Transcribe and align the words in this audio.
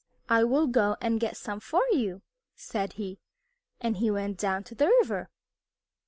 "I 0.29 0.43
will 0.43 0.65
go 0.65 0.97
and 0.99 1.19
get 1.19 1.37
some 1.37 1.59
for 1.59 1.83
you," 1.91 2.23
said 2.55 2.93
he 2.93 3.19
and 3.79 3.97
he 3.97 4.09
went 4.09 4.39
down 4.39 4.63
to 4.63 4.73
the 4.73 4.87
river. 4.87 5.29